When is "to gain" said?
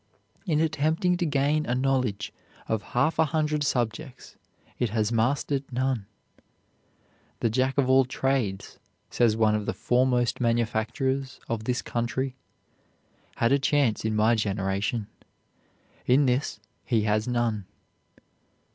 1.17-1.63